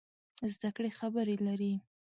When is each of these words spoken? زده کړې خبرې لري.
زده 0.53 0.69
کړې 0.75 0.89
خبرې 0.99 1.35
لري. 1.47 1.73